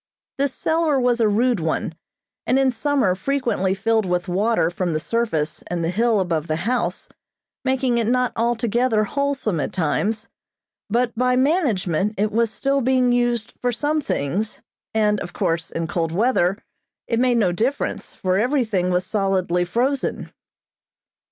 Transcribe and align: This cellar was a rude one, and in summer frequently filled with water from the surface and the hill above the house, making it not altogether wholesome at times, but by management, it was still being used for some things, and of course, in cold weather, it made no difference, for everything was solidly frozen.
This 0.39 0.55
cellar 0.55 0.99
was 0.99 1.21
a 1.21 1.27
rude 1.29 1.59
one, 1.59 1.93
and 2.47 2.57
in 2.57 2.71
summer 2.71 3.13
frequently 3.13 3.75
filled 3.75 4.07
with 4.07 4.27
water 4.27 4.71
from 4.71 4.93
the 4.93 4.99
surface 4.99 5.63
and 5.67 5.83
the 5.83 5.91
hill 5.91 6.19
above 6.19 6.47
the 6.47 6.55
house, 6.65 7.07
making 7.63 7.99
it 7.99 8.07
not 8.07 8.33
altogether 8.35 9.03
wholesome 9.03 9.59
at 9.59 9.71
times, 9.71 10.27
but 10.89 11.15
by 11.15 11.35
management, 11.35 12.15
it 12.17 12.31
was 12.31 12.49
still 12.49 12.81
being 12.81 13.11
used 13.11 13.53
for 13.61 13.71
some 13.71 14.01
things, 14.01 14.59
and 14.91 15.19
of 15.19 15.33
course, 15.33 15.69
in 15.69 15.85
cold 15.85 16.11
weather, 16.11 16.57
it 17.07 17.19
made 17.19 17.37
no 17.37 17.51
difference, 17.51 18.15
for 18.15 18.39
everything 18.39 18.89
was 18.89 19.05
solidly 19.05 19.63
frozen. 19.63 20.33